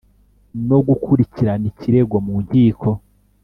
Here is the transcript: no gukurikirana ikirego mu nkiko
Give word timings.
no 0.67 0.79
gukurikirana 0.87 1.65
ikirego 1.71 2.15
mu 2.25 2.35
nkiko 2.45 2.89